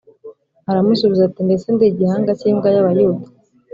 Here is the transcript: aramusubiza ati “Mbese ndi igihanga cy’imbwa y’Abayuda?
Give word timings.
aramusubiza 0.69 1.21
ati 1.25 1.39
“Mbese 1.47 1.67
ndi 1.73 1.85
igihanga 1.91 2.31
cy’imbwa 2.39 2.67
y’Abayuda? 2.75 3.25